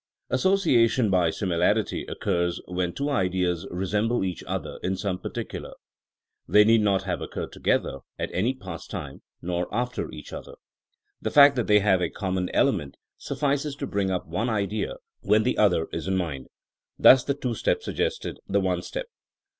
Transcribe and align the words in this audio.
Association 0.31 1.11
by 1.11 1.29
similarity 1.29 2.05
occurs 2.07 2.59
when 2.65 2.91
two 2.91 3.07
ideas 3.07 3.67
resemble 3.69 4.23
each 4.25 4.43
other 4.45 4.79
in 4.81 4.97
some 4.97 5.19
par 5.19 5.29
ticular. 5.29 5.73
They 6.47 6.63
need 6.63 6.81
not 6.81 7.03
have 7.03 7.21
occurred 7.21 7.51
together 7.51 7.99
at 8.17 8.31
any 8.33 8.55
past 8.55 8.89
time, 8.89 9.21
nor 9.43 9.67
after 9.71 10.09
each 10.09 10.33
other. 10.33 10.55
The 11.21 11.29
fact 11.29 11.55
that 11.55 11.67
they 11.67 11.81
have 11.81 12.01
a 12.01 12.09
common 12.09 12.49
element 12.49 12.97
suffices 13.19 13.75
to 13.75 13.85
THINEINa 13.85 13.85
AS 13.85 13.85
A 13.85 13.85
SOIENOE 13.85 14.07
71 14.07 14.07
bring 14.07 14.11
up 14.11 14.25
one 14.25 14.49
idea 14.49 14.95
when 15.19 15.43
the 15.43 15.59
other 15.59 15.87
is 15.93 16.07
in 16.07 16.17
mind: 16.17 16.47
thus 16.97 17.23
the 17.23 17.35
two 17.35 17.53
step 17.53 17.83
suggested 17.83 18.39
the 18.47 18.59
one 18.59 18.81
step. 18.81 19.05